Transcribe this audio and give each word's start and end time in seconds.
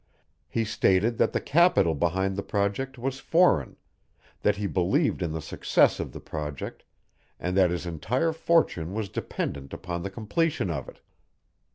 He 0.49 0.65
stated 0.65 1.19
that 1.19 1.31
the 1.31 1.39
capital 1.39 1.93
behind 1.93 2.35
the 2.35 2.41
project 2.41 2.97
was 2.97 3.19
foreign, 3.19 3.75
that 4.41 4.55
he 4.55 4.65
believed 4.65 5.21
in 5.21 5.31
the 5.31 5.43
success 5.43 5.99
of 5.99 6.11
the 6.11 6.19
project 6.19 6.81
and 7.39 7.55
that 7.55 7.69
his 7.69 7.85
entire 7.85 8.33
fortune 8.33 8.93
was 8.95 9.09
dependent 9.09 9.73
upon 9.73 10.01
the 10.01 10.09
completion 10.09 10.71
of 10.71 10.89
it. 10.89 11.01